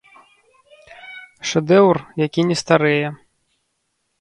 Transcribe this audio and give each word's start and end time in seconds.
Шэдэўр, 1.49 1.97
які 2.27 2.41
не 2.53 2.57
старэе. 2.63 3.07